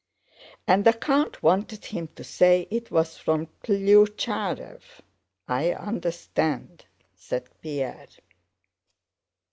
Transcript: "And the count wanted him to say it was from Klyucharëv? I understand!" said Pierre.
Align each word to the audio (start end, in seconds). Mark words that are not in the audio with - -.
"And 0.67 0.83
the 0.83 0.93
count 0.93 1.43
wanted 1.43 1.85
him 1.85 2.07
to 2.15 2.23
say 2.23 2.67
it 2.71 2.89
was 2.89 3.17
from 3.19 3.47
Klyucharëv? 3.63 4.81
I 5.47 5.73
understand!" 5.73 6.85
said 7.13 7.47
Pierre. 7.61 8.07